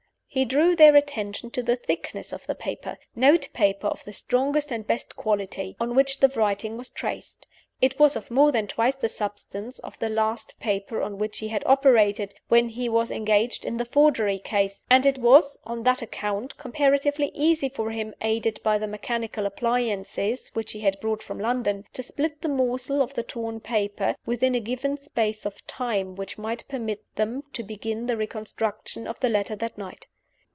[0.33, 4.71] He drew their attention to the thickness of the paper note paper of the strongest
[4.71, 7.45] and best quality on which the writing was traced.
[7.81, 11.49] It was of more than twice the substance of the last paper on which he
[11.49, 16.01] had operated, when he was engaged in the forgery ease; and it was, on that
[16.01, 21.41] account, comparatively easy for him (aided by the mechanical appliances which he had brought from
[21.41, 26.15] London) to split the morsels of the torn paper, within a given space of time
[26.15, 30.07] which might permit them to begin the reconstruction of the letter that night.